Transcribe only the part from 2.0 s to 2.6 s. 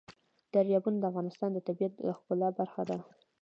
د ښکلا